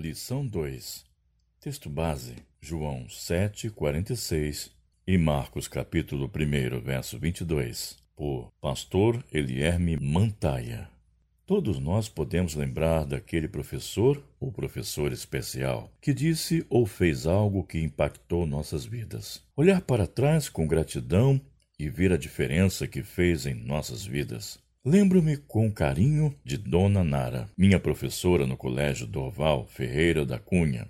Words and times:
Lição 0.00 0.46
2 0.46 1.04
Texto 1.60 1.90
base: 1.90 2.34
João 2.58 3.06
7, 3.06 3.68
46 3.68 4.70
e 5.06 5.18
Marcos 5.18 5.68
capítulo 5.68 6.24
1, 6.24 6.80
verso 6.80 7.18
22, 7.18 7.98
por 8.16 8.50
Pastor 8.62 9.22
Elierme 9.30 9.98
Mantaia. 9.98 10.88
Todos 11.44 11.78
nós 11.78 12.08
podemos 12.08 12.54
lembrar 12.54 13.04
daquele 13.04 13.46
professor 13.46 14.24
ou 14.40 14.50
professor 14.50 15.12
especial 15.12 15.92
que 16.00 16.14
disse 16.14 16.64
ou 16.70 16.86
fez 16.86 17.26
algo 17.26 17.62
que 17.62 17.78
impactou 17.78 18.46
nossas 18.46 18.86
vidas. 18.86 19.42
Olhar 19.54 19.82
para 19.82 20.06
trás 20.06 20.48
com 20.48 20.66
gratidão 20.66 21.38
e 21.78 21.90
ver 21.90 22.10
a 22.10 22.16
diferença 22.16 22.88
que 22.88 23.02
fez 23.02 23.44
em 23.44 23.52
nossas 23.52 24.06
vidas. 24.06 24.58
Lembro-me 24.82 25.36
com 25.36 25.70
carinho 25.70 26.34
de 26.42 26.56
Dona 26.56 27.04
Nara, 27.04 27.50
minha 27.54 27.78
professora 27.78 28.46
no 28.46 28.56
Colégio 28.56 29.06
Dorval 29.06 29.66
Ferreira 29.66 30.24
da 30.24 30.38
Cunha. 30.38 30.88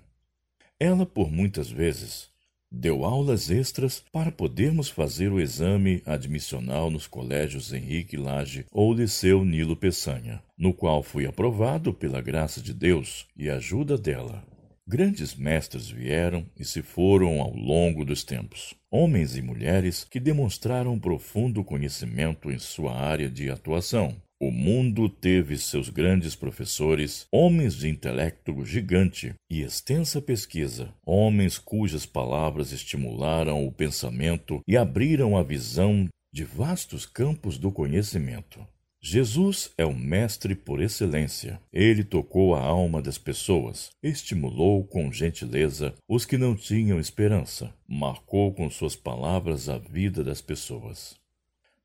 Ela, 0.79 1.05
por 1.05 1.29
muitas 1.29 1.69
vezes, 1.69 2.29
deu 2.71 3.03
aulas 3.03 3.51
extras 3.51 4.01
para 4.13 4.31
podermos 4.31 4.89
fazer 4.89 5.29
o 5.29 5.41
exame 5.41 6.01
admissional 6.05 6.89
nos 6.89 7.05
colégios 7.05 7.73
Henrique 7.73 8.15
Lage 8.15 8.65
ou 8.71 8.93
Liceu 8.93 9.43
Nilo 9.43 9.75
Peçanha, 9.75 10.41
no 10.57 10.73
qual 10.73 11.03
fui 11.03 11.25
aprovado 11.25 11.93
pela 11.93 12.21
graça 12.21 12.61
de 12.61 12.73
Deus 12.73 13.27
e 13.35 13.49
ajuda 13.49 13.97
dela. 13.97 14.41
Grandes 14.87 15.35
mestres 15.35 15.89
vieram 15.89 16.45
e 16.57 16.65
se 16.65 16.81
foram 16.81 17.39
ao 17.39 17.55
longo 17.55 18.03
dos 18.03 18.23
tempos. 18.23 18.73
Homens 18.89 19.37
e 19.37 19.41
mulheres 19.41 20.03
que 20.03 20.19
demonstraram 20.19 20.99
profundo 20.99 21.63
conhecimento 21.63 22.51
em 22.51 22.59
sua 22.59 22.93
área 22.93 23.29
de 23.29 23.49
atuação. 23.49 24.15
O 24.39 24.49
mundo 24.49 25.07
teve 25.07 25.55
seus 25.55 25.87
grandes 25.87 26.35
professores, 26.35 27.27
homens 27.31 27.75
de 27.75 27.87
intelecto 27.87 28.65
gigante 28.65 29.35
e 29.47 29.61
extensa 29.61 30.19
pesquisa, 30.19 30.91
homens 31.05 31.59
cujas 31.59 32.07
palavras 32.07 32.71
estimularam 32.71 33.63
o 33.67 33.71
pensamento 33.71 34.59
e 34.67 34.75
abriram 34.75 35.37
a 35.37 35.43
visão 35.43 36.09
de 36.33 36.43
vastos 36.43 37.05
campos 37.05 37.59
do 37.59 37.71
conhecimento. 37.71 38.65
Jesus 39.03 39.71
é 39.79 39.83
o 39.83 39.95
mestre 39.95 40.53
por 40.53 40.79
excelência. 40.79 41.59
Ele 41.73 42.03
tocou 42.03 42.53
a 42.53 42.61
alma 42.61 43.01
das 43.01 43.17
pessoas, 43.17 43.89
estimulou 44.01 44.85
com 44.85 45.11
gentileza 45.11 45.95
os 46.07 46.23
que 46.23 46.37
não 46.37 46.55
tinham 46.55 46.99
esperança, 46.99 47.73
marcou 47.87 48.53
com 48.53 48.69
suas 48.69 48.95
palavras 48.95 49.67
a 49.67 49.79
vida 49.79 50.23
das 50.23 50.39
pessoas. 50.39 51.19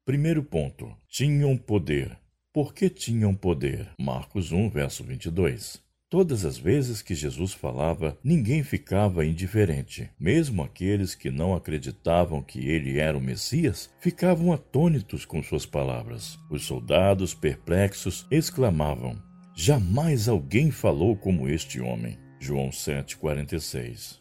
Primeiro 0.04 0.42
ponto: 0.42 0.94
tinham 1.08 1.56
poder. 1.56 2.18
Por 2.52 2.74
que 2.74 2.90
tinham 2.90 3.34
poder? 3.34 3.88
Marcos 3.98 4.52
1, 4.52 4.68
verso 4.68 5.02
22. 5.02 5.85
Todas 6.16 6.46
as 6.46 6.56
vezes 6.56 7.02
que 7.02 7.14
Jesus 7.14 7.52
falava, 7.52 8.16
ninguém 8.24 8.62
ficava 8.62 9.26
indiferente. 9.26 10.08
Mesmo 10.18 10.62
aqueles 10.62 11.14
que 11.14 11.30
não 11.30 11.54
acreditavam 11.54 12.42
que 12.42 12.70
ele 12.70 12.98
era 12.98 13.18
o 13.18 13.20
Messias 13.20 13.90
ficavam 14.00 14.50
atônitos 14.50 15.26
com 15.26 15.42
suas 15.42 15.66
palavras. 15.66 16.38
Os 16.48 16.64
soldados, 16.64 17.34
perplexos, 17.34 18.26
exclamavam: 18.30 19.22
Jamais 19.54 20.26
alguém 20.26 20.70
falou 20.70 21.14
como 21.14 21.50
este 21.50 21.82
homem. 21.82 22.16
João 22.40 22.70
7,46 22.70 24.18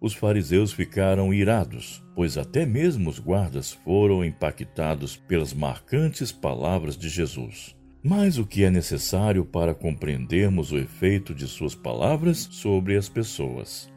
Os 0.00 0.14
fariseus 0.14 0.72
ficaram 0.72 1.34
irados, 1.34 2.02
pois 2.14 2.38
até 2.38 2.64
mesmo 2.64 3.10
os 3.10 3.18
guardas 3.18 3.72
foram 3.72 4.24
impactados 4.24 5.16
pelas 5.16 5.52
marcantes 5.52 6.32
palavras 6.32 6.96
de 6.96 7.10
Jesus. 7.10 7.78
Mas 8.02 8.38
o 8.38 8.46
que 8.46 8.64
é 8.64 8.70
necessário 8.70 9.44
para 9.44 9.74
compreendermos 9.74 10.72
o 10.72 10.78
efeito 10.78 11.34
de 11.34 11.46
suas 11.46 11.74
palavras 11.74 12.48
sobre 12.50 12.96
as 12.96 13.10
pessoas? 13.10 13.92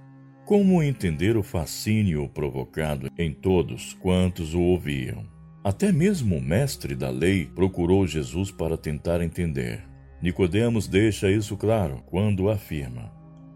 Como 0.45 0.83
entender 0.83 1.37
o 1.37 1.43
fascínio 1.43 2.27
provocado 2.27 3.09
em 3.17 3.31
todos 3.31 3.93
quantos 3.93 4.53
o 4.53 4.59
ouviam? 4.59 5.25
Até 5.63 5.89
mesmo 5.93 6.35
o 6.35 6.41
mestre 6.41 6.95
da 6.95 7.09
lei 7.09 7.45
procurou 7.45 8.05
Jesus 8.05 8.51
para 8.51 8.75
tentar 8.75 9.21
entender. 9.21 9.81
Nicodemos 10.21 10.85
deixa 10.85 11.31
isso 11.31 11.55
claro 11.55 12.03
quando 12.07 12.49
afirma: 12.49 13.09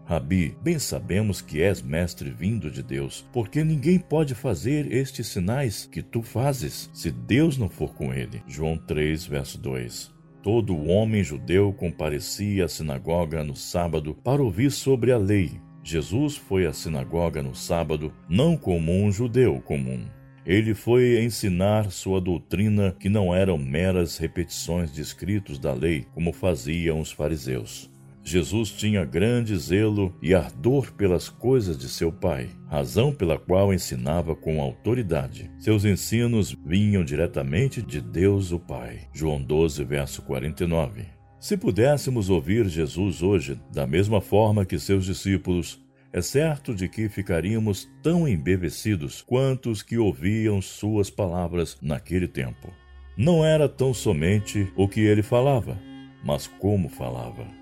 Rabi, 0.06 0.56
bem 0.62 0.78
sabemos 0.78 1.42
que 1.42 1.60
és 1.60 1.82
mestre 1.82 2.30
vindo 2.30 2.70
de 2.70 2.82
Deus, 2.82 3.28
porque 3.34 3.62
ninguém 3.62 3.98
pode 3.98 4.34
fazer 4.34 4.90
estes 4.90 5.26
sinais 5.26 5.84
que 5.84 6.02
tu 6.02 6.22
fazes 6.22 6.88
se 6.94 7.10
Deus 7.10 7.58
não 7.58 7.68
for 7.68 7.92
com 7.92 8.14
ele. 8.14 8.42
João 8.46 8.78
3, 8.78 9.26
verso 9.26 9.58
2. 9.58 10.16
Todo 10.50 10.88
homem 10.88 11.22
judeu 11.22 11.74
comparecia 11.74 12.64
à 12.64 12.68
sinagoga 12.68 13.44
no 13.44 13.54
sábado 13.54 14.14
para 14.24 14.42
ouvir 14.42 14.70
sobre 14.70 15.12
a 15.12 15.18
lei. 15.18 15.60
Jesus 15.84 16.38
foi 16.38 16.64
à 16.64 16.72
sinagoga 16.72 17.42
no 17.42 17.54
sábado 17.54 18.10
não 18.30 18.56
como 18.56 18.90
um 18.90 19.12
judeu 19.12 19.60
comum. 19.60 20.06
Ele 20.46 20.72
foi 20.74 21.22
ensinar 21.22 21.90
sua 21.90 22.18
doutrina 22.18 22.96
que 22.98 23.10
não 23.10 23.34
eram 23.34 23.58
meras 23.58 24.16
repetições 24.16 24.90
de 24.90 25.02
escritos 25.02 25.58
da 25.58 25.74
lei, 25.74 26.06
como 26.14 26.32
faziam 26.32 26.98
os 26.98 27.12
fariseus. 27.12 27.90
Jesus 28.22 28.70
tinha 28.70 29.04
grande 29.04 29.56
zelo 29.56 30.14
e 30.20 30.34
ardor 30.34 30.92
pelas 30.92 31.28
coisas 31.28 31.78
de 31.78 31.88
seu 31.88 32.12
Pai, 32.12 32.50
razão 32.66 33.12
pela 33.12 33.38
qual 33.38 33.72
ensinava 33.72 34.34
com 34.34 34.60
autoridade. 34.60 35.50
Seus 35.58 35.84
ensinos 35.84 36.54
vinham 36.66 37.04
diretamente 37.04 37.80
de 37.80 38.00
Deus 38.00 38.52
o 38.52 38.58
Pai. 38.58 39.08
João 39.14 39.40
12, 39.42 39.84
verso 39.84 40.22
49. 40.22 41.06
Se 41.40 41.56
pudéssemos 41.56 42.28
ouvir 42.28 42.68
Jesus 42.68 43.22
hoje 43.22 43.60
da 43.72 43.86
mesma 43.86 44.20
forma 44.20 44.66
que 44.66 44.78
seus 44.78 45.04
discípulos, 45.04 45.80
é 46.12 46.20
certo 46.20 46.74
de 46.74 46.88
que 46.88 47.08
ficaríamos 47.08 47.88
tão 48.02 48.26
embevecidos 48.26 49.22
quanto 49.22 49.70
os 49.70 49.82
que 49.82 49.98
ouviam 49.98 50.60
suas 50.60 51.10
palavras 51.10 51.76
naquele 51.80 52.26
tempo. 52.26 52.72
Não 53.16 53.44
era 53.44 53.68
tão 53.68 53.92
somente 53.92 54.72
o 54.76 54.88
que 54.88 55.00
ele 55.00 55.22
falava, 55.22 55.78
mas 56.24 56.46
como 56.46 56.88
falava. 56.88 57.57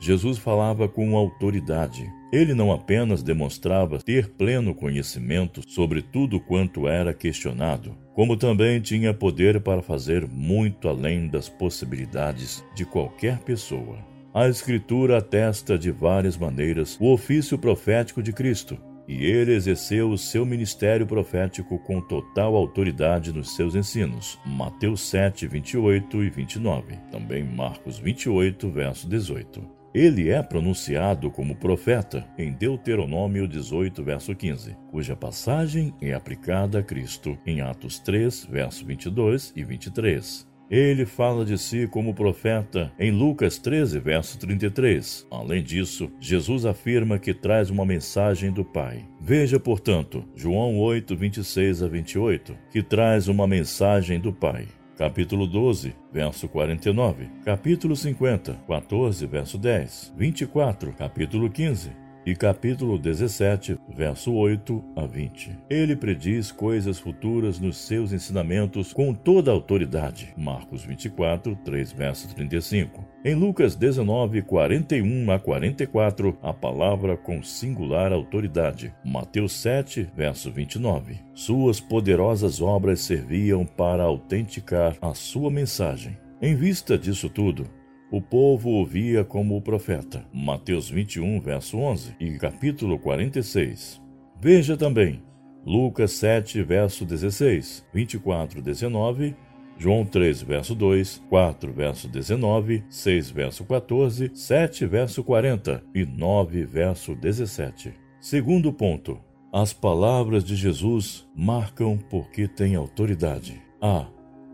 Jesus 0.00 0.38
falava 0.38 0.88
com 0.88 1.14
autoridade. 1.14 2.10
Ele 2.32 2.54
não 2.54 2.72
apenas 2.72 3.22
demonstrava 3.22 3.98
ter 3.98 4.30
pleno 4.30 4.74
conhecimento 4.74 5.60
sobre 5.68 6.00
tudo 6.00 6.40
quanto 6.40 6.88
era 6.88 7.12
questionado, 7.12 7.94
como 8.14 8.34
também 8.34 8.80
tinha 8.80 9.12
poder 9.12 9.60
para 9.60 9.82
fazer 9.82 10.26
muito 10.26 10.88
além 10.88 11.28
das 11.28 11.50
possibilidades 11.50 12.64
de 12.74 12.86
qualquer 12.86 13.40
pessoa. 13.40 13.98
A 14.32 14.48
Escritura 14.48 15.18
atesta 15.18 15.76
de 15.76 15.90
várias 15.90 16.36
maneiras 16.36 16.96
o 16.98 17.12
ofício 17.12 17.58
profético 17.58 18.22
de 18.22 18.32
Cristo, 18.32 18.78
e 19.08 19.26
ele 19.26 19.52
exerceu 19.52 20.08
o 20.08 20.16
seu 20.16 20.46
ministério 20.46 21.04
profético 21.04 21.78
com 21.80 22.00
total 22.00 22.54
autoridade 22.54 23.32
nos 23.32 23.56
seus 23.56 23.74
ensinos. 23.74 24.38
Mateus 24.46 25.00
7, 25.00 25.48
28 25.48 26.22
e 26.22 26.30
29. 26.30 26.96
Também 27.10 27.42
Marcos 27.42 27.98
28, 27.98 28.70
verso 28.70 29.08
18. 29.08 29.79
Ele 29.92 30.30
é 30.30 30.40
pronunciado 30.40 31.32
como 31.32 31.56
profeta 31.56 32.24
em 32.38 32.52
Deuteronômio 32.52 33.48
18, 33.48 34.04
verso 34.04 34.34
15, 34.36 34.76
cuja 34.88 35.16
passagem 35.16 35.92
é 36.00 36.14
aplicada 36.14 36.78
a 36.78 36.82
Cristo 36.82 37.36
em 37.44 37.60
Atos 37.60 37.98
3, 37.98 38.44
verso 38.44 38.86
22 38.86 39.52
e 39.56 39.64
23. 39.64 40.48
Ele 40.70 41.04
fala 41.04 41.44
de 41.44 41.58
si 41.58 41.88
como 41.88 42.14
profeta 42.14 42.92
em 42.96 43.10
Lucas 43.10 43.58
13, 43.58 43.98
verso 43.98 44.38
33. 44.38 45.26
Além 45.28 45.64
disso, 45.64 46.08
Jesus 46.20 46.64
afirma 46.64 47.18
que 47.18 47.34
traz 47.34 47.70
uma 47.70 47.84
mensagem 47.84 48.52
do 48.52 48.64
Pai. 48.64 49.04
Veja, 49.20 49.58
portanto, 49.58 50.24
João 50.36 50.78
8, 50.78 51.16
26 51.16 51.82
a 51.82 51.88
28, 51.88 52.56
que 52.70 52.80
traz 52.80 53.26
uma 53.26 53.48
mensagem 53.48 54.20
do 54.20 54.32
Pai 54.32 54.68
capítulo 55.00 55.46
12, 55.46 55.94
verso 56.12 56.46
49, 56.46 57.30
capítulo 57.42 57.96
50, 57.96 58.52
14, 58.68 59.26
verso 59.26 59.56
10, 59.56 60.12
24, 60.14 60.92
capítulo 60.92 61.48
15, 61.48 61.90
e 62.24 62.34
capítulo 62.34 62.98
17, 62.98 63.78
verso 63.88 64.32
8 64.32 64.84
a 64.94 65.06
20. 65.06 65.58
Ele 65.68 65.96
prediz 65.96 66.52
coisas 66.52 66.98
futuras 66.98 67.58
nos 67.58 67.76
seus 67.76 68.12
ensinamentos 68.12 68.92
com 68.92 69.14
toda 69.14 69.50
a 69.50 69.54
autoridade. 69.54 70.34
Marcos 70.36 70.84
24, 70.84 71.56
3, 71.64 71.92
verso 71.92 72.34
35. 72.34 73.04
Em 73.24 73.34
Lucas 73.34 73.74
19, 73.74 74.42
41 74.42 75.30
a 75.30 75.38
44, 75.38 76.38
a 76.42 76.52
palavra 76.52 77.16
com 77.16 77.42
singular 77.42 78.12
autoridade. 78.12 78.94
Mateus 79.04 79.52
7, 79.54 80.08
verso 80.14 80.50
29. 80.50 81.18
Suas 81.34 81.80
poderosas 81.80 82.60
obras 82.60 83.00
serviam 83.00 83.64
para 83.64 84.02
autenticar 84.02 84.96
a 85.00 85.14
sua 85.14 85.50
mensagem. 85.50 86.16
Em 86.42 86.54
vista 86.54 86.96
disso 86.96 87.28
tudo, 87.28 87.66
o 88.10 88.20
povo 88.20 88.70
ouvia 88.70 89.24
como 89.24 89.56
o 89.56 89.62
profeta. 89.62 90.24
Mateus 90.32 90.90
21, 90.90 91.40
verso 91.40 91.78
11 91.78 92.16
e 92.18 92.32
capítulo 92.38 92.98
46. 92.98 94.00
Veja 94.40 94.76
também 94.76 95.22
Lucas 95.64 96.12
7, 96.12 96.62
verso 96.62 97.04
16, 97.04 97.84
24, 97.92 98.62
19, 98.62 99.36
João 99.78 100.04
3, 100.04 100.42
verso 100.42 100.74
2, 100.74 101.22
4, 101.28 101.72
verso 101.72 102.08
19, 102.08 102.84
6, 102.88 103.30
verso 103.30 103.64
14, 103.64 104.30
7, 104.34 104.86
verso 104.86 105.22
40 105.22 105.82
e 105.94 106.04
9, 106.04 106.64
verso 106.64 107.14
17. 107.14 107.94
Segundo 108.20 108.72
ponto. 108.72 109.18
As 109.52 109.72
palavras 109.72 110.44
de 110.44 110.54
Jesus 110.54 111.28
marcam 111.34 111.98
porque 112.08 112.46
tem 112.46 112.76
autoridade. 112.76 113.60
A. 113.80 114.06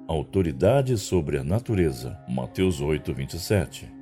Autoridade 0.09 0.97
sobre 0.99 1.37
a 1.37 1.43
natureza. 1.43 2.17
Mateus 2.29 2.81
8, 2.81 3.13
27. 3.13 3.93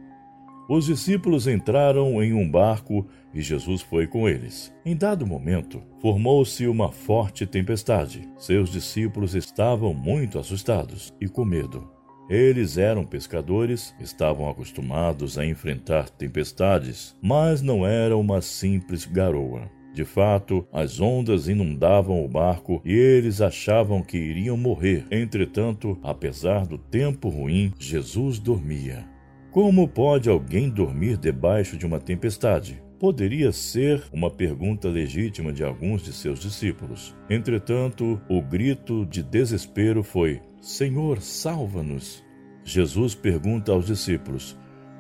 Os 0.69 0.85
discípulos 0.85 1.47
entraram 1.47 2.23
em 2.23 2.35
um 2.35 2.51
barco 2.51 3.07
e 3.33 3.41
Jesus 3.41 3.81
foi 3.81 4.07
com 4.07 4.29
eles. 4.29 4.71
Em 4.85 4.95
dado 4.95 5.27
momento, 5.27 5.83
formou-se 6.03 6.67
uma 6.67 6.93
forte 6.93 7.47
tempestade. 7.47 8.29
Seus 8.37 8.71
discípulos 8.71 9.35
estavam 9.35 9.95
muito 9.95 10.39
assustados 10.39 11.13
e 11.19 11.27
com 11.27 11.43
medo. 11.43 11.91
Eles 12.29 12.77
eram 12.77 13.07
pescadores, 13.07 13.95
estavam 13.99 14.49
acostumados 14.49 15.39
a 15.39 15.47
enfrentar 15.47 16.11
tempestades, 16.11 17.17
mas 17.23 17.63
não 17.63 17.87
era 17.87 18.15
uma 18.15 18.43
simples 18.43 19.07
garoa. 19.07 19.71
De 19.95 20.05
fato, 20.05 20.67
as 20.73 21.01
ondas 21.01 21.47
inundavam 21.47 22.25
o 22.25 22.29
barco 22.29 22.83
e 22.85 22.93
eles 22.93 23.41
achavam 23.41 24.03
que 24.03 24.19
iriam 24.19 24.57
morrer. 24.57 25.07
Entretanto, 25.09 25.97
apesar 26.03 26.67
do 26.67 26.77
tempo 26.77 27.29
ruim, 27.29 27.73
Jesus 27.79 28.41
dormia. 28.41 29.09
Como 29.53 29.87
pode 29.87 30.29
alguém 30.29 30.69
dormir 30.69 31.17
debaixo 31.17 31.77
de 31.77 31.87
uma 31.87 32.01
tempestade? 32.01 32.83
Poderia 32.99 33.53
ser 33.53 34.03
uma 34.13 34.29
pergunta 34.29 34.89
legítima 34.89 35.53
de 35.53 35.63
alguns 35.63 36.03
de 36.03 36.13
seus 36.13 36.41
discípulos. 36.41 37.15
Entretanto, 37.31 38.21
o 38.29 38.43
grito 38.43 39.07
de 39.07 39.23
desespero 39.23 40.03
foi: 40.03 40.41
Senhor, 40.61 41.21
salva-nos! 41.23 42.25
Jesus 42.65 43.15
pergunta 43.15 43.71
aos 43.71 43.87
discípulos: 43.87 44.59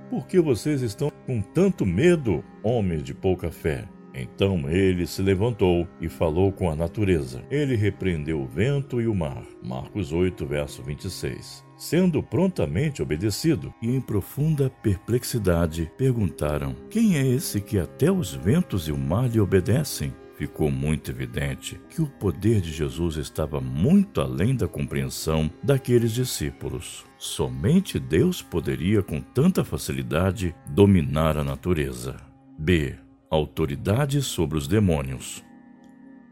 Por 0.09 0.29
que 0.29 0.39
vocês 0.39 0.83
estão 0.83 1.11
com 1.27 1.41
tanto 1.41 1.85
medo, 1.85 2.45
homens 2.63 3.03
de 3.03 3.13
pouca 3.13 3.51
fé? 3.51 3.89
Então 4.15 4.71
ele 4.71 5.07
se 5.07 5.21
levantou 5.21 5.89
e 6.01 6.09
falou 6.09 6.53
com 6.53 6.71
a 6.71 6.77
natureza. 6.77 7.43
Ele 7.51 7.75
repreendeu 7.75 8.41
o 8.41 8.47
vento 8.47 9.01
e 9.01 9.09
o 9.09 9.15
mar. 9.15 9.43
Marcos 9.63 10.13
8, 10.13 10.47
verso 10.47 10.83
26. 10.83 11.65
Sendo 11.77 12.23
prontamente 12.23 13.03
obedecido 13.03 13.75
e 13.83 13.91
em 13.91 14.01
profunda 14.01 14.71
perplexidade, 14.71 15.91
perguntaram: 15.99 16.77
Quem 16.89 17.19
é 17.19 17.27
esse 17.27 17.61
que 17.61 17.79
até 17.79 18.13
os 18.13 18.33
ventos 18.33 18.87
e 18.87 18.93
o 18.93 18.99
mar 18.99 19.29
lhe 19.29 19.41
obedecem? 19.41 20.13
ficou 20.37 20.69
muito 20.69 21.13
evidente 21.13 21.81
que 21.89 22.03
o 22.03 22.09
poder 22.09 22.61
de 22.61 22.73
Jesus 22.73 23.17
estava 23.17 23.61
muito 23.61 24.21
além 24.21 24.55
da 24.57 24.67
compreensão 24.67 25.49
daqueles 25.63 26.11
discípulos. 26.13 27.05
Somente 27.17 28.01
Deus 28.01 28.43
poderia 28.43 29.01
com 29.01 29.21
tanta 29.21 29.65
facilidade 29.65 30.53
dominar 30.69 31.39
a 31.39 31.45
natureza. 31.45 32.17
B 32.59 32.97
autoridade 33.35 34.23
sobre 34.23 34.57
os 34.57 34.67
demônios. 34.67 35.45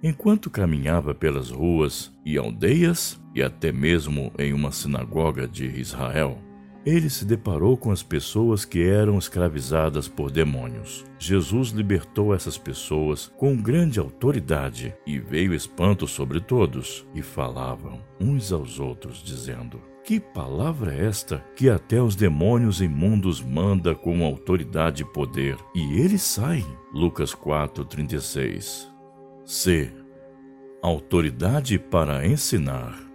Enquanto 0.02 0.50
caminhava 0.50 1.14
pelas 1.14 1.50
ruas 1.50 2.12
e 2.24 2.36
aldeias, 2.36 3.20
e 3.34 3.42
até 3.42 3.70
mesmo 3.70 4.32
em 4.38 4.52
uma 4.52 4.72
sinagoga 4.72 5.46
de 5.46 5.66
Israel, 5.66 6.38
ele 6.84 7.08
se 7.08 7.24
deparou 7.24 7.76
com 7.76 7.92
as 7.92 8.02
pessoas 8.02 8.64
que 8.64 8.82
eram 8.82 9.16
escravizadas 9.16 10.08
por 10.08 10.30
demônios. 10.30 11.04
Jesus 11.18 11.68
libertou 11.68 12.34
essas 12.34 12.58
pessoas 12.58 13.32
com 13.36 13.56
grande 13.56 14.00
autoridade 14.00 14.92
e 15.06 15.20
veio 15.20 15.54
espanto 15.54 16.08
sobre 16.08 16.40
todos, 16.40 17.06
e 17.14 17.22
falavam 17.22 18.00
uns 18.20 18.52
aos 18.52 18.80
outros, 18.80 19.22
dizendo: 19.22 19.91
que 20.04 20.18
palavra 20.18 20.94
é 20.94 21.06
esta 21.06 21.38
que 21.56 21.70
até 21.70 22.00
os 22.00 22.16
demônios 22.16 22.80
imundos 22.80 23.40
manda 23.40 23.94
com 23.94 24.24
autoridade 24.24 25.02
e 25.02 25.06
poder, 25.06 25.56
e 25.74 26.00
eles 26.00 26.22
saem? 26.22 26.66
Lucas 26.92 27.34
4:36. 27.34 28.88
C. 29.44 29.92
Autoridade 30.82 31.78
para 31.78 32.26
ensinar. 32.26 33.11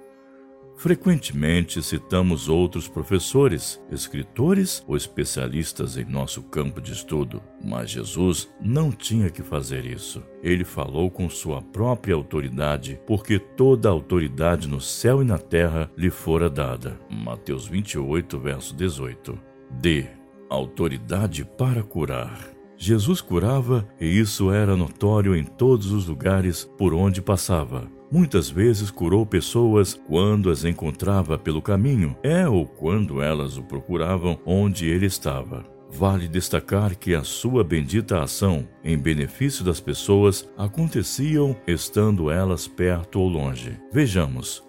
Frequentemente 0.78 1.82
citamos 1.82 2.48
outros 2.48 2.88
professores, 2.88 3.82
escritores 3.90 4.84
ou 4.88 4.96
especialistas 4.96 5.98
em 5.98 6.06
nosso 6.06 6.44
campo 6.44 6.80
de 6.80 6.94
estudo, 6.94 7.42
mas 7.64 7.90
Jesus 7.90 8.48
não 8.62 8.92
tinha 8.92 9.32
que 9.32 9.42
fazer 9.42 9.86
isso. 9.88 10.24
Ele 10.44 10.64
falou 10.64 11.10
com 11.10 11.28
sua 11.32 11.64
própria 11.64 12.14
autoridade, 12.14 13.02
porque 13.08 13.40
toda 13.40 13.90
a 13.90 13.92
autoridade 13.92 14.68
no 14.68 14.80
céu 14.80 15.24
e 15.24 15.26
na 15.26 15.40
terra 15.40 15.90
lhe 15.98 16.12
fora 16.12 16.48
dada. 16.48 17.00
Mateus 17.10 17.68
28, 17.68 18.40
verso 18.40 18.76
18. 18.76 19.36
D. 19.82 20.06
Autoridade 20.48 21.44
para 21.44 21.82
curar. 21.82 22.57
Jesus 22.78 23.22
curava 23.22 23.88
e 24.00 24.06
isso 24.06 24.52
era 24.52 24.78
notório 24.78 25.36
em 25.36 25.44
todos 25.44 25.92
os 25.92 26.08
lugares 26.08 26.64
por 26.78 26.94
onde 26.94 27.22
passava. 27.22 27.90
Muitas 28.10 28.50
vezes 28.50 28.90
curou 28.90 29.26
pessoas 29.26 29.94
quando 29.94 30.50
as 30.50 30.64
encontrava 30.64 31.38
pelo 31.38 31.62
caminho, 31.62 32.16
é 32.24 32.48
ou 32.48 32.66
quando 32.66 33.22
elas 33.22 33.58
o 33.58 33.64
procuravam 33.64 34.40
onde 34.46 34.88
ele 34.88 35.08
estava. 35.08 35.66
Vale 35.90 36.28
destacar 36.28 36.96
que 36.96 37.16
a 37.16 37.24
sua 37.24 37.64
bendita 37.64 38.22
ação 38.22 38.68
em 38.84 38.98
benefício 38.98 39.64
das 39.64 39.80
pessoas 39.80 40.48
aconteciam 40.58 41.56
estando 41.66 42.30
elas 42.30 42.68
perto 42.68 43.20
ou 43.20 43.28
longe. 43.28 43.78
Vejamos. 43.92 44.64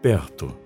Perto. 0.00 0.56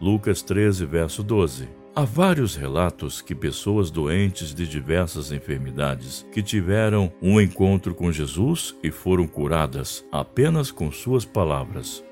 Lucas 0.00 0.42
13, 0.42 0.84
verso 0.86 1.22
12. 1.22 1.79
Há 1.92 2.04
vários 2.04 2.54
relatos 2.54 3.20
que 3.20 3.34
pessoas 3.34 3.90
doentes 3.90 4.54
de 4.54 4.64
diversas 4.64 5.32
enfermidades 5.32 6.24
que 6.30 6.40
tiveram 6.40 7.12
um 7.20 7.40
encontro 7.40 7.96
com 7.96 8.12
Jesus 8.12 8.76
e 8.80 8.92
foram 8.92 9.26
curadas 9.26 10.04
apenas 10.12 10.70
com 10.70 10.92
suas 10.92 11.24
palavras. 11.24 12.04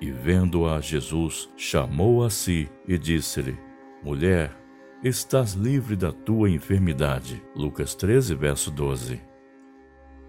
E 0.00 0.12
vendo-a, 0.12 0.80
Jesus 0.80 1.50
chamou 1.56 2.22
a 2.24 2.30
si 2.30 2.68
e 2.86 2.96
disse-lhe: 2.96 3.58
Mulher, 4.00 4.56
estás 5.02 5.54
livre 5.54 5.96
da 5.96 6.12
tua 6.12 6.48
enfermidade. 6.48 7.42
Lucas 7.56 7.96
13, 7.96 8.36
verso 8.36 8.70
12. 8.70 9.20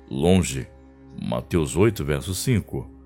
Longe. 0.10 0.68
Mateus 1.22 1.76
8, 1.76 2.04
verso 2.04 2.34
5 2.34 3.01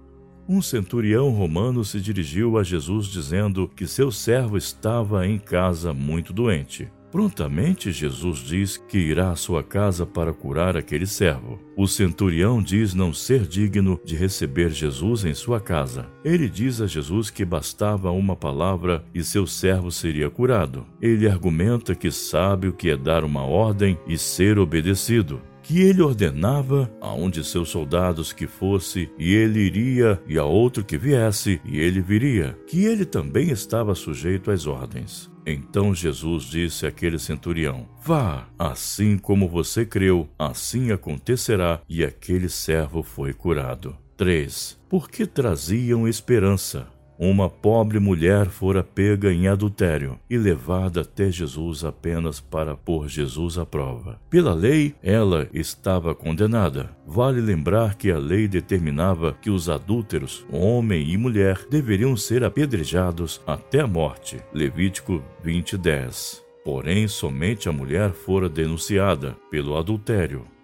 um 0.48 0.62
centurião 0.62 1.30
romano 1.30 1.84
se 1.84 2.00
dirigiu 2.00 2.58
a 2.58 2.64
Jesus 2.64 3.08
dizendo 3.08 3.68
que 3.68 3.88
seu 3.88 4.12
servo 4.12 4.58
estava 4.58 5.26
em 5.26 5.40
casa 5.40 5.94
muito 5.94 6.32
doente. 6.32 6.88
Prontamente 7.12 7.94
Jesus 7.94 8.40
diz 8.40 8.76
que 8.76 8.98
irá 8.98 9.32
à 9.32 9.36
sua 9.38 9.64
casa 9.64 10.06
para 10.06 10.34
curar 10.34 10.76
aquele 10.76 11.08
servo. 11.08 11.58
O 11.78 11.88
centurião 11.88 12.62
diz 12.62 12.94
não 12.94 13.14
ser 13.14 13.48
digno 13.48 13.98
de 14.04 14.18
receber 14.18 14.70
Jesus 14.70 15.24
em 15.24 15.34
sua 15.34 15.62
casa. 15.62 16.08
Ele 16.26 16.50
diz 16.50 16.82
a 16.82 16.88
Jesus 16.88 17.30
que 17.30 17.46
bastava 17.46 18.12
uma 18.12 18.36
palavra 18.36 19.02
e 19.14 19.24
seu 19.24 19.48
servo 19.48 19.92
seria 19.92 20.30
curado. 20.30 20.86
Ele 21.02 21.26
argumenta 21.26 21.96
que 21.96 22.12
sabe 22.12 22.68
o 22.68 22.74
que 22.74 22.90
é 22.90 22.98
dar 22.98 23.24
uma 23.24 23.44
ordem 23.44 23.98
e 24.06 24.18
ser 24.18 24.60
obedecido 24.60 25.42
que 25.66 25.82
ele 25.82 26.04
ordenava 26.04 26.92
a 27.02 27.12
um 27.12 27.28
de 27.28 27.44
seus 27.44 27.70
soldados 27.70 28.32
que 28.32 28.46
fosse, 28.46 29.10
e 29.18 29.34
ele 29.34 29.60
iria, 29.62 30.22
e 30.28 30.38
a 30.38 30.44
outro 30.44 30.84
que 30.84 30.96
viesse, 30.96 31.60
e 31.66 31.80
ele 31.80 32.02
viria, 32.02 32.56
que 32.68 32.86
ele 32.86 33.04
também 33.04 33.50
estava 33.50 33.96
sujeito 33.96 34.52
às 34.52 34.68
ordens. 34.68 35.28
Então 35.44 35.94
Jesus 35.94 36.44
disse 36.44 36.86
àquele 36.86 37.18
centurião: 37.18 37.88
Vá, 38.04 38.48
assim 38.60 39.18
como 39.18 39.50
você 39.50 39.84
creu, 39.86 40.30
assim 40.38 40.92
acontecerá, 40.92 41.82
e 41.90 42.04
aquele 42.04 42.48
servo 42.48 43.02
foi 43.02 43.34
curado. 43.34 43.98
3. 44.18 44.78
Porque 44.88 45.26
traziam 45.26 46.08
esperança. 46.08 46.88
Uma 47.18 47.50
pobre 47.50 48.00
mulher 48.00 48.48
fora 48.48 48.84
pega 48.84 49.32
em 49.32 49.48
adultério 49.48 50.20
e 50.30 50.38
levada 50.38 51.02
até 51.02 51.32
Jesus 51.32 51.86
apenas 51.86 52.42
para 52.42 52.76
pôr 52.76 53.08
Jesus 53.08 53.58
à 53.58 53.66
prova. 53.66 54.20
Pela 54.30 54.54
lei, 54.54 54.94
ela 55.02 55.48
estava 55.54 56.14
condenada. 56.14 56.90
Vale 57.08 57.40
lembrar 57.40 57.96
que 57.96 58.12
a 58.12 58.18
lei 58.18 58.48
determinava 58.48 59.38
que 59.42 59.50
os 59.50 59.70
adúlteros, 59.70 60.46
homem 60.52 61.10
e 61.10 61.18
mulher, 61.18 61.66
deveriam 61.70 62.18
ser 62.18 62.44
apedrejados 62.44 63.42
até 63.48 63.80
a 63.80 63.88
morte. 63.88 64.38
Levítico 64.54 65.24
20:10. 65.44 66.44
Porém, 66.66 67.08
somente 67.08 67.70
a 67.70 67.72
mulher 67.72 68.12
fora 68.12 68.50
denunciada 68.50 69.38
pelo 69.52 69.78
adultério. 69.78 70.55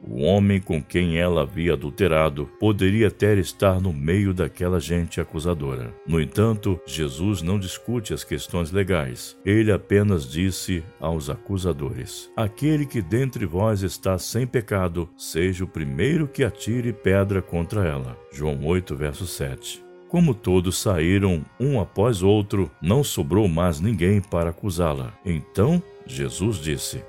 O 0.00 0.22
homem 0.22 0.60
com 0.60 0.82
quem 0.82 1.18
ela 1.18 1.42
havia 1.42 1.72
adulterado 1.72 2.48
poderia 2.60 3.08
até 3.08 3.34
estar 3.34 3.80
no 3.80 3.92
meio 3.92 4.32
daquela 4.32 4.78
gente 4.78 5.20
acusadora. 5.20 5.92
No 6.06 6.20
entanto, 6.20 6.80
Jesus 6.86 7.42
não 7.42 7.58
discute 7.58 8.14
as 8.14 8.22
questões 8.22 8.70
legais. 8.70 9.36
Ele 9.44 9.72
apenas 9.72 10.30
disse 10.30 10.84
aos 11.00 11.28
acusadores: 11.28 12.30
Aquele 12.36 12.86
que 12.86 13.02
dentre 13.02 13.44
vós 13.44 13.82
está 13.82 14.16
sem 14.18 14.46
pecado, 14.46 15.08
seja 15.16 15.64
o 15.64 15.68
primeiro 15.68 16.28
que 16.28 16.44
atire 16.44 16.92
pedra 16.92 17.42
contra 17.42 17.84
ela. 17.86 18.16
João 18.32 18.64
8, 18.64 18.94
verso 18.94 19.26
7. 19.26 19.84
Como 20.08 20.34
todos 20.34 20.78
saíram 20.80 21.44
um 21.60 21.78
após 21.78 22.22
outro, 22.22 22.70
não 22.80 23.04
sobrou 23.04 23.46
mais 23.46 23.78
ninguém 23.78 24.22
para 24.22 24.50
acusá-la. 24.50 25.12
Então 25.24 25.82
Jesus 26.06 26.56
disse: 26.56 27.04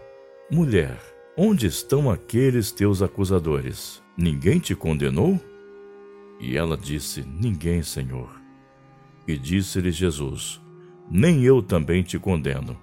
Mulher, 0.51 0.97
onde 1.41 1.67
estão 1.67 2.11
aqueles 2.11 2.69
teus 2.69 3.01
acusadores? 3.01 4.03
Ninguém 4.17 4.59
te 4.59 4.75
condenou? 4.75 5.39
E 6.37 6.57
ela 6.57 6.75
disse: 6.75 7.23
Ninguém, 7.25 7.81
Senhor. 7.81 8.29
E 9.25 9.37
disse-lhe 9.37 9.89
Jesus: 9.89 10.59
Nem 11.09 11.41
eu 11.45 11.61
também 11.61 12.03
te 12.03 12.19
condeno. 12.19 12.77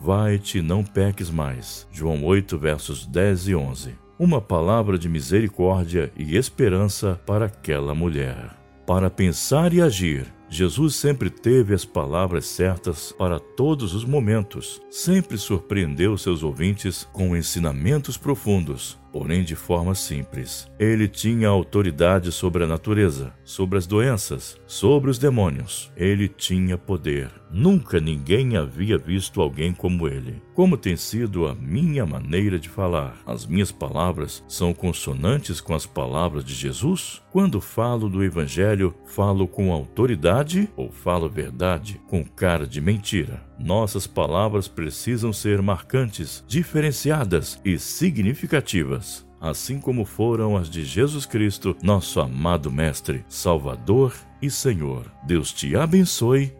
Vai-te, 0.00 0.60
não 0.60 0.82
peques 0.82 1.30
mais. 1.30 1.86
João 1.92 2.24
8, 2.24 2.58
versos 2.58 3.06
10 3.06 3.48
e 3.48 3.54
11. 3.54 3.94
Uma 4.18 4.40
palavra 4.40 4.98
de 4.98 5.08
misericórdia 5.08 6.12
e 6.16 6.36
esperança 6.36 7.20
para 7.24 7.46
aquela 7.46 7.94
mulher. 7.94 8.56
Para 8.84 9.08
pensar 9.08 9.72
e 9.72 9.80
agir, 9.80 10.26
Jesus 10.52 10.96
sempre 10.96 11.30
teve 11.30 11.72
as 11.72 11.82
palavras 11.82 12.44
certas 12.44 13.10
para 13.10 13.40
todos 13.40 13.94
os 13.94 14.04
momentos. 14.04 14.82
Sempre 14.90 15.38
surpreendeu 15.38 16.18
seus 16.18 16.42
ouvintes 16.42 17.08
com 17.10 17.34
ensinamentos 17.34 18.18
profundos, 18.18 18.98
porém 19.10 19.42
de 19.42 19.56
forma 19.56 19.94
simples. 19.94 20.70
Ele 20.78 21.08
tinha 21.08 21.48
autoridade 21.48 22.30
sobre 22.30 22.64
a 22.64 22.66
natureza, 22.66 23.32
sobre 23.42 23.78
as 23.78 23.86
doenças, 23.86 24.58
sobre 24.66 25.08
os 25.08 25.18
demônios. 25.18 25.90
Ele 25.96 26.28
tinha 26.28 26.76
poder. 26.76 27.30
Nunca 27.50 27.98
ninguém 27.98 28.54
havia 28.54 28.98
visto 28.98 29.40
alguém 29.40 29.72
como 29.72 30.06
ele. 30.06 30.42
Como 30.54 30.76
tem 30.76 30.96
sido 30.96 31.46
a 31.46 31.54
minha 31.54 32.04
maneira 32.04 32.58
de 32.58 32.68
falar? 32.68 33.16
As 33.24 33.46
minhas 33.46 33.72
palavras 33.72 34.44
são 34.46 34.74
consonantes 34.74 35.62
com 35.62 35.74
as 35.74 35.86
palavras 35.86 36.44
de 36.44 36.52
Jesus? 36.52 37.22
Quando 37.30 37.58
falo 37.58 38.06
do 38.06 38.22
Evangelho, 38.22 38.94
falo 39.06 39.48
com 39.48 39.72
autoridade 39.72 40.68
ou 40.76 40.92
falo 40.92 41.26
verdade 41.26 41.98
com 42.06 42.22
cara 42.22 42.66
de 42.66 42.82
mentira? 42.82 43.42
Nossas 43.58 44.06
palavras 44.06 44.68
precisam 44.68 45.32
ser 45.32 45.62
marcantes, 45.62 46.44
diferenciadas 46.46 47.58
e 47.64 47.78
significativas, 47.78 49.26
assim 49.40 49.80
como 49.80 50.04
foram 50.04 50.54
as 50.54 50.68
de 50.68 50.84
Jesus 50.84 51.24
Cristo, 51.24 51.74
nosso 51.82 52.20
amado 52.20 52.70
Mestre, 52.70 53.24
Salvador 53.26 54.14
e 54.42 54.50
Senhor. 54.50 55.10
Deus 55.26 55.50
te 55.50 55.74
abençoe 55.74 56.52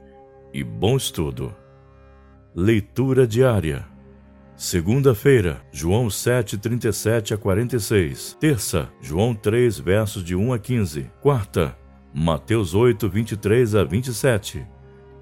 e 0.55 0.65
bom 0.65 0.97
estudo. 0.97 1.62
Leitura 2.55 3.27
diária. 3.27 3.87
Segunda-feira, 4.55 5.63
João 5.73 6.11
7, 6.11 6.59
37 6.59 7.33
a 7.33 7.39
46. 7.39 8.37
Terça, 8.39 8.91
João 9.01 9.35
3, 9.35 9.79
versos 9.79 10.23
de 10.23 10.37
1 10.37 10.53
a 10.53 10.59
15. 10.59 11.11
Quarta, 11.23 11.75
Mateus 12.13 12.75
8, 12.75 13.09
23 13.09 13.75
a 13.75 13.85
27. 13.85 14.67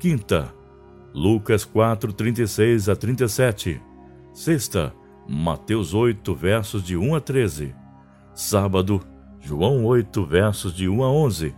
Quinta, 0.01 0.53
Lucas 1.15 1.65
4, 1.65 2.13
36 2.13 2.89
a 2.89 2.97
37. 2.97 3.81
Sexta, 4.35 4.93
Mateus 5.29 5.95
8, 5.95 6.35
versos 6.35 6.83
de 6.83 6.97
1 6.97 7.15
a 7.15 7.21
13. 7.21 7.77
Sábado, 8.35 9.01
João 9.39 9.85
8, 9.85 10.27
versos 10.27 10.75
de 10.75 10.89
1 10.89 11.05
a 11.05 11.13
11. 11.13 11.55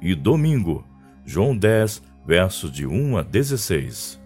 E 0.00 0.16
domingo, 0.16 0.84
João 1.24 1.56
10, 1.56 2.02
versos 2.26 2.72
de 2.72 2.84
1 2.88 3.18
a 3.18 3.22
16. 3.22 4.21